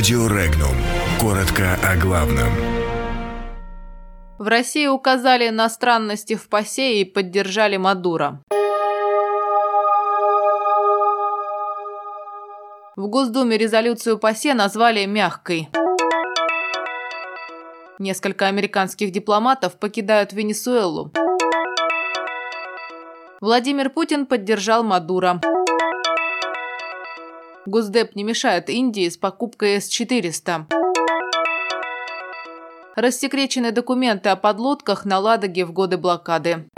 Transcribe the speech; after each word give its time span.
Радио 0.00 0.28
Регнум. 0.28 0.74
Коротко 1.20 1.74
о 1.86 1.94
главном. 1.94 2.48
В 4.38 4.48
России 4.48 4.86
указали 4.86 5.50
на 5.50 5.68
странности 5.68 6.36
в 6.36 6.48
ПАСЕ 6.48 7.02
и 7.02 7.04
поддержали 7.04 7.76
Мадуро. 7.76 8.40
В 12.96 13.08
Госдуме 13.08 13.58
резолюцию 13.58 14.16
ПАСЕ 14.18 14.54
назвали 14.54 15.04
«мягкой». 15.04 15.68
Несколько 17.98 18.46
американских 18.46 19.12
дипломатов 19.12 19.78
покидают 19.78 20.32
Венесуэлу. 20.32 21.12
Владимир 23.42 23.90
Путин 23.90 24.24
поддержал 24.24 24.82
Мадуро. 24.82 25.42
Госдеп 27.66 28.16
не 28.16 28.24
мешает 28.24 28.70
Индии 28.70 29.06
с 29.08 29.18
покупкой 29.18 29.80
С-400. 29.80 30.64
Рассекречены 32.96 33.70
документы 33.70 34.30
о 34.30 34.36
подлодках 34.36 35.04
на 35.04 35.18
Ладоге 35.18 35.66
в 35.66 35.72
годы 35.72 35.98
блокады. 35.98 36.69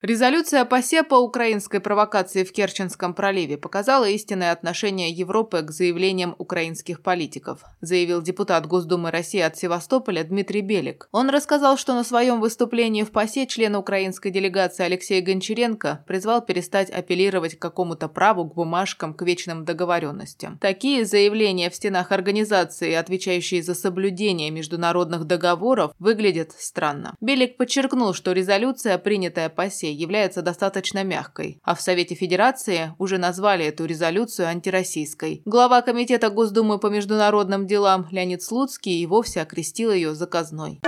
Резолюция 0.00 0.64
ПАСЕ 0.64 1.02
по 1.02 1.16
украинской 1.16 1.80
провокации 1.80 2.44
в 2.44 2.52
Керченском 2.52 3.14
проливе 3.14 3.56
показала 3.58 4.08
истинное 4.08 4.52
отношение 4.52 5.10
Европы 5.10 5.62
к 5.62 5.72
заявлениям 5.72 6.36
украинских 6.38 7.02
политиков, 7.02 7.64
заявил 7.80 8.22
депутат 8.22 8.64
Госдумы 8.66 9.10
России 9.10 9.40
от 9.40 9.56
Севастополя 9.56 10.22
Дмитрий 10.22 10.60
Белик. 10.60 11.08
Он 11.10 11.30
рассказал, 11.30 11.76
что 11.76 11.94
на 11.94 12.04
своем 12.04 12.40
выступлении 12.40 13.02
в 13.02 13.10
ПАСЕ 13.10 13.46
член 13.46 13.74
украинской 13.74 14.30
делегации 14.30 14.84
Алексей 14.84 15.20
Гончаренко 15.20 16.04
призвал 16.06 16.42
перестать 16.42 16.90
апеллировать 16.90 17.56
к 17.56 17.62
какому-то 17.62 18.06
праву, 18.06 18.48
к 18.48 18.54
бумажкам, 18.54 19.14
к 19.14 19.22
вечным 19.22 19.64
договоренностям. 19.64 20.58
Такие 20.58 21.04
заявления 21.06 21.70
в 21.70 21.74
стенах 21.74 22.12
организации, 22.12 22.94
отвечающие 22.94 23.64
за 23.64 23.74
соблюдение 23.74 24.52
международных 24.52 25.24
договоров, 25.24 25.90
выглядят 25.98 26.52
странно. 26.56 27.16
Белик 27.20 27.56
подчеркнул, 27.56 28.14
что 28.14 28.30
резолюция, 28.30 28.96
принятая 28.98 29.48
ПАСЕ, 29.48 29.87
России 29.88 30.00
является 30.00 30.42
достаточно 30.42 31.04
мягкой, 31.04 31.60
а 31.62 31.74
в 31.74 31.80
Совете 31.80 32.14
Федерации 32.14 32.92
уже 32.98 33.18
назвали 33.18 33.64
эту 33.66 33.84
резолюцию 33.84 34.48
антироссийской. 34.48 35.42
Глава 35.44 35.82
Комитета 35.82 36.30
Госдумы 36.30 36.78
по 36.78 36.88
международным 36.88 37.66
делам 37.66 38.06
Леонид 38.10 38.42
Слуцкий 38.42 39.00
и 39.00 39.06
вовсе 39.06 39.42
окрестил 39.42 39.92
ее 39.92 40.14
заказной. 40.14 40.80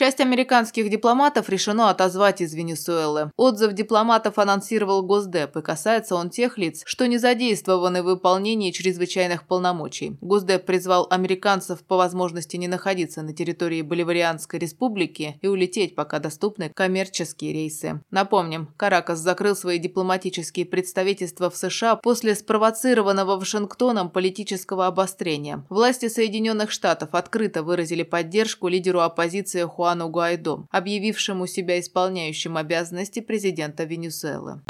Часть 0.00 0.20
американских 0.20 0.88
дипломатов 0.88 1.50
решено 1.50 1.90
отозвать 1.90 2.40
из 2.40 2.54
Венесуэлы. 2.54 3.32
Отзыв 3.36 3.74
дипломатов 3.74 4.38
анонсировал 4.38 5.02
Госдеп, 5.02 5.58
и 5.58 5.60
касается 5.60 6.14
он 6.14 6.30
тех 6.30 6.56
лиц, 6.56 6.80
что 6.86 7.06
не 7.06 7.18
задействованы 7.18 8.02
в 8.02 8.06
выполнении 8.06 8.70
чрезвычайных 8.70 9.46
полномочий. 9.46 10.16
Госдеп 10.22 10.64
призвал 10.64 11.06
американцев 11.10 11.80
по 11.80 11.98
возможности 11.98 12.56
не 12.56 12.66
находиться 12.66 13.20
на 13.20 13.34
территории 13.34 13.82
Боливарианской 13.82 14.58
республики 14.58 15.38
и 15.42 15.48
улететь, 15.48 15.94
пока 15.94 16.18
доступны 16.18 16.70
коммерческие 16.70 17.52
рейсы. 17.52 18.00
Напомним, 18.10 18.72
Каракас 18.78 19.18
закрыл 19.18 19.54
свои 19.54 19.78
дипломатические 19.78 20.64
представительства 20.64 21.50
в 21.50 21.56
США 21.58 21.96
после 21.96 22.34
спровоцированного 22.34 23.36
Вашингтоном 23.36 24.08
политического 24.08 24.86
обострения. 24.86 25.66
Власти 25.68 26.08
Соединенных 26.08 26.70
Штатов 26.70 27.10
открыто 27.12 27.62
выразили 27.62 28.02
поддержку 28.02 28.68
лидеру 28.68 29.00
оппозиции 29.00 29.64
Хуан 29.64 29.89
Хуану 29.90 30.08
Гуайдо, 30.08 30.68
объявившему 30.70 31.48
себя 31.48 31.80
исполняющим 31.80 32.56
обязанности 32.56 33.18
президента 33.18 33.82
Венесуэлы. 33.82 34.62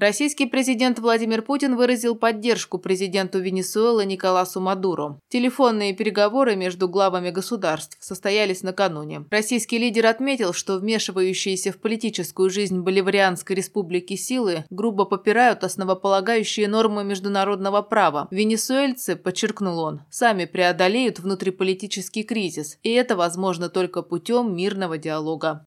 Российский 0.00 0.46
президент 0.46 0.98
Владимир 0.98 1.42
Путин 1.42 1.76
выразил 1.76 2.14
поддержку 2.14 2.78
президенту 2.78 3.38
Венесуэлы 3.38 4.06
Николасу 4.06 4.58
Мадуро. 4.58 5.20
Телефонные 5.28 5.92
переговоры 5.92 6.56
между 6.56 6.88
главами 6.88 7.28
государств 7.28 7.98
состоялись 8.00 8.62
накануне. 8.62 9.26
Российский 9.30 9.76
лидер 9.76 10.06
отметил, 10.06 10.54
что 10.54 10.78
вмешивающиеся 10.78 11.72
в 11.72 11.76
политическую 11.76 12.48
жизнь 12.48 12.80
Боливарианской 12.80 13.54
республики 13.54 14.16
силы 14.16 14.64
грубо 14.70 15.04
попирают 15.04 15.64
основополагающие 15.64 16.66
нормы 16.66 17.04
международного 17.04 17.82
права. 17.82 18.26
Венесуэльцы, 18.30 19.16
подчеркнул 19.16 19.80
он, 19.80 20.00
сами 20.08 20.46
преодолеют 20.46 21.18
внутриполитический 21.18 22.22
кризис, 22.22 22.78
и 22.82 22.90
это 22.90 23.16
возможно 23.16 23.68
только 23.68 24.00
путем 24.00 24.56
мирного 24.56 24.96
диалога. 24.96 25.62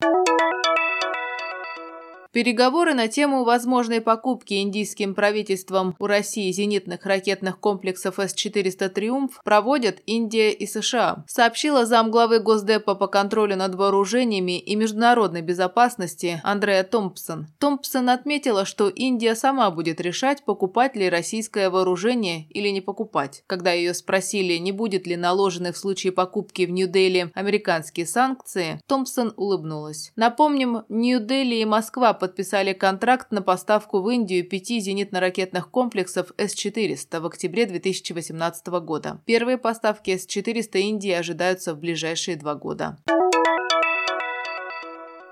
Переговоры 2.33 2.95
на 2.95 3.07
тему 3.07 3.43
возможной 3.43 4.01
покупки 4.01 4.55
индийским 4.55 5.13
правительством 5.13 5.95
у 5.99 6.07
России 6.07 6.51
зенитных 6.51 7.05
ракетных 7.05 7.59
комплексов 7.59 8.17
С-400 8.17 8.89
«Триумф» 8.89 9.39
проводят 9.43 10.01
Индия 10.07 10.51
и 10.51 10.65
США, 10.65 11.25
сообщила 11.27 11.85
замглавы 11.85 12.39
Госдепа 12.39 12.95
по 12.95 13.05
контролю 13.05 13.55
над 13.55 13.75
вооружениями 13.75 14.57
и 14.57 14.75
международной 14.75 15.43
безопасности 15.43 16.41
Андреа 16.43 16.83
Томпсон. 16.83 17.49
Томпсон 17.59 18.09
отметила, 18.09 18.65
что 18.65 18.89
Индия 18.89 19.35
сама 19.35 19.69
будет 19.69 20.01
решать, 20.01 20.43
покупать 20.43 20.95
ли 20.95 21.11
российское 21.11 21.69
вооружение 21.69 22.47
или 22.49 22.69
не 22.69 22.81
покупать. 22.81 23.43
Когда 23.45 23.73
ее 23.73 23.93
спросили, 23.93 24.53
не 24.57 24.71
будет 24.71 25.05
ли 25.05 25.15
наложены 25.15 25.71
в 25.71 25.77
случае 25.77 26.11
покупки 26.11 26.65
в 26.65 26.71
Нью-Дели 26.71 27.29
американские 27.35 28.07
санкции, 28.07 28.81
Томпсон 28.87 29.35
улыбнулась. 29.37 30.11
Напомним, 30.15 30.83
Нью-Дели 30.89 31.57
и 31.57 31.65
Москва 31.65 32.15
подписали 32.23 32.71
контракт 32.71 33.33
на 33.33 33.41
поставку 33.41 33.99
в 33.99 34.09
Индию 34.09 34.47
пяти 34.47 34.79
зенитно-ракетных 34.79 35.69
комплексов 35.69 36.31
С-400 36.37 37.19
в 37.19 37.25
октябре 37.25 37.65
2018 37.65 38.65
года. 38.67 39.21
Первые 39.25 39.57
поставки 39.57 40.15
С-400 40.15 40.79
Индии 40.79 41.11
ожидаются 41.11 41.73
в 41.73 41.79
ближайшие 41.79 42.37
два 42.37 42.55
года. 42.55 42.97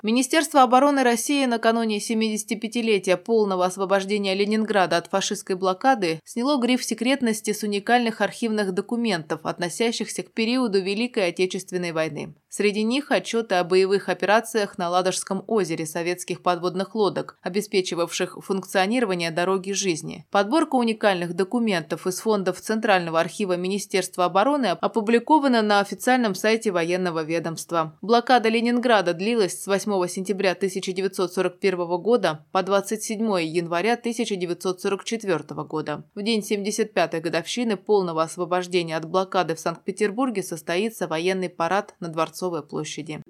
Министерство 0.04 0.64
обороны 0.64 1.04
России 1.04 1.46
накануне 1.46 2.00
75-летия 2.00 3.16
полного 3.16 3.64
освобождения 3.64 4.34
Ленинграда 4.34 4.98
от 4.98 5.08
фашистской 5.08 5.56
блокады 5.56 6.20
сняло 6.26 6.60
гриф 6.60 6.84
секретности 6.84 7.54
с 7.54 7.64
уникальных 7.64 8.20
архивных 8.20 8.74
документов, 8.74 9.46
относящихся 9.46 10.24
к 10.24 10.34
периоду 10.34 10.82
Великой 10.82 11.30
Отечественной 11.30 11.94
войны. 11.94 12.36
Среди 12.54 12.84
них 12.84 13.12
отчеты 13.12 13.56
о 13.56 13.64
боевых 13.64 14.10
операциях 14.10 14.78
на 14.78 14.90
Ладожском 14.90 15.46
озере 15.48 15.86
советских 15.86 16.44
подводных 16.44 16.96
лодок, 16.96 17.38
обеспечивавших 17.42 18.40
функционирование 18.44 19.32
дороги 19.32 19.72
жизни. 19.72 20.26
Подборка 20.32 20.76
уникальных 20.76 21.34
документов 21.34 22.06
из 22.08 22.20
фондов 22.20 22.60
Центрального 22.60 23.22
архива 23.22 23.56
Министерства 23.56 24.26
обороны 24.26 24.66
опубликована 24.66 25.62
на 25.62 25.80
официальном 25.80 26.36
сайте 26.36 26.72
военного 26.72 27.24
ведомства. 27.24 27.98
Блокада 28.02 28.50
Ленинграда 28.50 29.14
длилась 29.14 29.64
с 29.64 29.68
8 29.68 29.90
8 29.90 30.14
сентября 30.14 30.52
1941 30.52 31.78
года 32.02 32.46
по 32.52 32.64
27 32.64 33.22
января 33.44 33.94
1944 33.94 35.64
года. 35.64 36.04
В 36.16 36.22
день 36.22 36.42
75-й 36.42 37.22
годовщины 37.22 37.78
полного 37.78 38.24
освобождения 38.24 38.98
от 38.98 39.06
блокады 39.06 39.56
в 39.56 39.60
Санкт-Петербурге 39.62 40.44
состоится 40.44 41.08
военный 41.08 41.48
парад 41.48 41.96
на 42.02 42.10
Дворцовой 42.42 42.64
площади. 42.64 43.22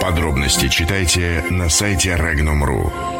Подробности 0.00 0.68
читайте 0.68 1.44
на 1.50 1.68
сайте 1.68 2.10
Regnum.ru. 2.10 3.15